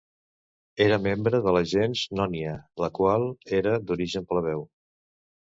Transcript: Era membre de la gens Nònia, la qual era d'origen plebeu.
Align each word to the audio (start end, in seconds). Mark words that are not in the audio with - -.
Era 0.85 0.95
membre 1.07 1.41
de 1.47 1.53
la 1.55 1.61
gens 1.73 2.05
Nònia, 2.21 2.55
la 2.85 2.91
qual 3.01 3.27
era 3.61 3.77
d'origen 3.93 4.27
plebeu. 4.33 4.67